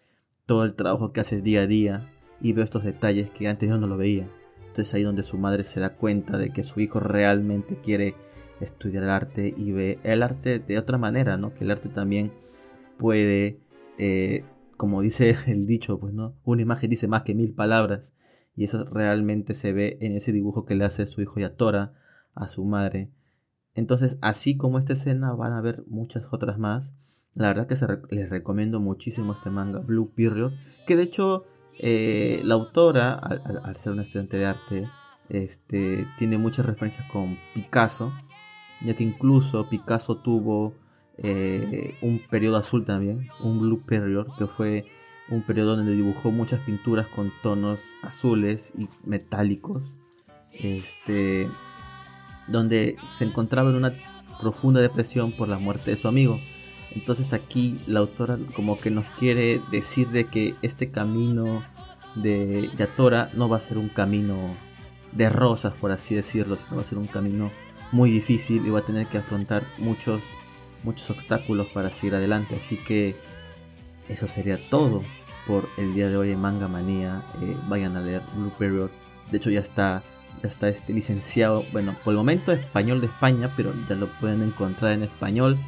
todo 0.46 0.64
el 0.64 0.74
trabajo 0.74 1.12
que 1.12 1.20
haces 1.20 1.42
día 1.42 1.62
a 1.62 1.66
día 1.66 2.12
y 2.40 2.52
veo 2.52 2.64
estos 2.64 2.84
detalles 2.84 3.30
que 3.30 3.48
antes 3.48 3.68
yo 3.68 3.78
no 3.78 3.86
lo 3.86 3.96
veía. 3.96 4.30
Entonces 4.60 4.94
ahí 4.94 5.02
donde 5.02 5.22
su 5.22 5.38
madre 5.38 5.64
se 5.64 5.80
da 5.80 5.96
cuenta 5.96 6.38
de 6.38 6.50
que 6.50 6.62
su 6.62 6.80
hijo 6.80 7.00
realmente 7.00 7.80
quiere 7.80 8.14
estudiar 8.60 9.02
el 9.04 9.10
arte 9.10 9.54
y 9.56 9.72
ve 9.72 9.98
el 10.02 10.22
arte 10.22 10.58
de 10.58 10.78
otra 10.78 10.98
manera, 10.98 11.36
¿no? 11.36 11.52
Que 11.52 11.64
el 11.64 11.70
arte 11.70 11.88
también 11.88 12.32
puede, 12.96 13.60
eh, 13.98 14.44
como 14.76 15.02
dice 15.02 15.36
el 15.46 15.66
dicho, 15.66 15.98
pues, 15.98 16.14
¿no? 16.14 16.36
Una 16.44 16.62
imagen 16.62 16.90
dice 16.90 17.08
más 17.08 17.22
que 17.22 17.34
mil 17.34 17.52
palabras 17.54 18.14
y 18.54 18.64
eso 18.64 18.84
realmente 18.84 19.54
se 19.54 19.72
ve 19.72 19.98
en 20.00 20.16
ese 20.16 20.32
dibujo 20.32 20.64
que 20.64 20.76
le 20.76 20.84
hace 20.84 21.06
su 21.06 21.20
hijo 21.20 21.40
Yatora 21.40 21.92
a 22.34 22.48
su 22.48 22.64
madre. 22.64 23.10
Entonces, 23.74 24.18
así 24.22 24.56
como 24.56 24.78
esta 24.78 24.94
escena, 24.94 25.32
van 25.32 25.52
a 25.52 25.58
haber 25.58 25.84
muchas 25.86 26.26
otras 26.30 26.58
más. 26.58 26.94
La 27.36 27.48
verdad 27.48 27.66
que 27.66 27.76
les 28.16 28.30
recomiendo 28.30 28.80
muchísimo 28.80 29.34
este 29.34 29.50
manga, 29.50 29.78
Blue 29.78 30.10
Period, 30.16 30.52
que 30.86 30.96
de 30.96 31.02
hecho 31.02 31.44
eh, 31.78 32.40
la 32.44 32.54
autora, 32.54 33.12
al, 33.12 33.76
ser 33.76 33.92
una 33.92 34.02
estudiante 34.02 34.38
de 34.38 34.46
arte, 34.46 34.90
este, 35.28 36.06
tiene 36.16 36.38
muchas 36.38 36.64
referencias 36.64 37.06
con 37.10 37.38
Picasso, 37.54 38.10
ya 38.80 38.94
que 38.94 39.04
incluso 39.04 39.68
Picasso 39.68 40.16
tuvo 40.16 40.72
eh, 41.18 41.94
un 42.00 42.20
periodo 42.30 42.56
azul 42.56 42.86
también, 42.86 43.28
un 43.42 43.60
blue 43.60 43.82
period, 43.84 44.28
que 44.38 44.46
fue 44.46 44.86
un 45.28 45.42
periodo 45.42 45.76
donde 45.76 45.92
dibujó 45.92 46.30
muchas 46.30 46.60
pinturas 46.60 47.06
con 47.06 47.30
tonos 47.42 47.82
azules 48.02 48.72
y 48.78 48.88
metálicos, 49.04 49.82
este, 50.52 51.48
donde 52.48 52.96
se 53.04 53.24
encontraba 53.24 53.68
en 53.68 53.76
una 53.76 53.92
profunda 54.40 54.80
depresión 54.80 55.32
por 55.32 55.48
la 55.48 55.58
muerte 55.58 55.90
de 55.90 55.98
su 55.98 56.08
amigo. 56.08 56.40
Entonces 56.96 57.34
aquí 57.34 57.78
la 57.86 58.00
autora 58.00 58.38
como 58.54 58.80
que 58.80 58.90
nos 58.90 59.04
quiere 59.18 59.60
decir 59.70 60.08
de 60.08 60.24
que 60.24 60.56
este 60.62 60.90
camino 60.90 61.62
de 62.14 62.70
Yatora 62.74 63.30
no 63.34 63.50
va 63.50 63.58
a 63.58 63.60
ser 63.60 63.76
un 63.76 63.90
camino 63.90 64.56
de 65.12 65.28
rosas, 65.28 65.74
por 65.74 65.92
así 65.92 66.14
decirlo, 66.14 66.56
sino 66.56 66.76
va 66.76 66.82
a 66.82 66.86
ser 66.86 66.96
un 66.96 67.06
camino 67.06 67.52
muy 67.92 68.10
difícil 68.10 68.66
y 68.66 68.70
va 68.70 68.78
a 68.78 68.84
tener 68.84 69.08
que 69.08 69.18
afrontar 69.18 69.62
muchos, 69.76 70.22
muchos 70.84 71.10
obstáculos 71.10 71.66
para 71.68 71.90
seguir 71.90 72.14
adelante. 72.14 72.56
Así 72.56 72.78
que 72.78 73.14
eso 74.08 74.26
sería 74.26 74.58
todo 74.70 75.02
por 75.46 75.68
el 75.76 75.92
día 75.92 76.08
de 76.08 76.16
hoy 76.16 76.30
en 76.30 76.40
Manga 76.40 76.66
Manía. 76.66 77.22
Eh, 77.42 77.54
vayan 77.68 77.94
a 77.96 78.00
leer 78.00 78.22
Blue 78.34 78.52
Period. 78.58 78.90
De 79.30 79.36
hecho 79.36 79.50
ya 79.50 79.60
está, 79.60 80.02
ya 80.42 80.48
está 80.48 80.70
este 80.70 80.94
licenciado, 80.94 81.62
bueno, 81.72 81.94
por 82.02 82.12
el 82.12 82.18
momento 82.18 82.52
español 82.52 83.02
de 83.02 83.08
España, 83.08 83.52
pero 83.54 83.74
ya 83.86 83.96
lo 83.96 84.08
pueden 84.18 84.42
encontrar 84.42 84.92
en 84.92 85.02
español. 85.02 85.58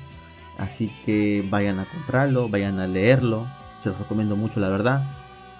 Así 0.59 0.93
que 1.07 1.47
vayan 1.49 1.79
a 1.79 1.85
comprarlo, 1.85 2.49
vayan 2.49 2.81
a 2.81 2.87
leerlo. 2.87 3.47
Se 3.81 3.91
los 3.91 3.99
recomiendo 3.99 4.37
mucho, 4.37 4.59
la 4.59 4.69
verdad. 4.69 5.09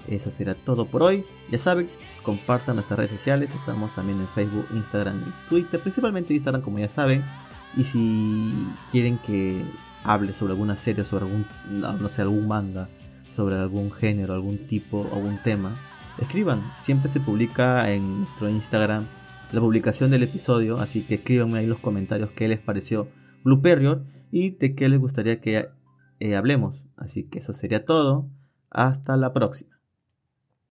Eso 0.09 0.31
será 0.31 0.55
todo 0.55 0.87
por 0.87 1.05
hoy. 1.05 1.25
Ya 1.51 1.59
saben, 1.59 1.89
compartan 2.23 2.77
nuestras 2.77 2.99
redes 2.99 3.13
sociales. 3.13 3.55
Estamos 3.55 3.95
también 3.95 4.21
en 4.21 4.29
Facebook, 4.29 4.67
Instagram 4.75 5.21
y 5.21 5.49
Twitter. 5.49 5.81
Principalmente 5.81 6.35
Instagram, 6.35 6.63
como 6.63 6.81
ya 6.81 6.89
saben. 6.89 7.25
Y 7.77 7.85
si 7.85 8.55
quieren 8.91 9.19
que 9.19 9.63
hable 10.03 10.33
sobre 10.33 10.53
alguna 10.53 10.75
serie, 10.75 11.05
sobre 11.05 11.27
algún, 11.27 11.47
algún 12.19 12.49
manga, 12.49 12.89
sobre 13.29 13.57
algún 13.57 13.93
género, 13.93 14.35
algún 14.35 14.67
tipo, 14.67 15.09
algún 15.13 15.41
tema, 15.45 15.79
escriban. 16.19 16.73
Siempre 16.83 17.09
se 17.09 17.21
publica 17.21 17.93
en 17.93 18.23
nuestro 18.23 18.49
Instagram 18.49 19.07
la 19.53 19.61
publicación 19.61 20.11
del 20.11 20.25
episodio. 20.25 20.81
Así 20.81 21.03
que 21.03 21.17
escríbanme 21.17 21.61
ahí 21.61 21.67
los 21.67 21.79
comentarios 21.79 22.31
qué 22.35 22.49
les 22.49 22.59
pareció 22.59 23.09
Blue 23.45 23.63
Period 23.63 24.01
y 24.31 24.51
de 24.51 24.75
qué 24.75 24.89
les 24.89 25.01
gustaría 25.01 25.41
que 25.41 25.69
eh, 26.21 26.37
hablemos. 26.37 26.87
Así 26.97 27.25
que 27.25 27.39
eso 27.39 27.53
sería 27.53 27.85
todo. 27.85 28.31
Hasta 28.71 29.17
la 29.17 29.33
próxima. 29.33 29.78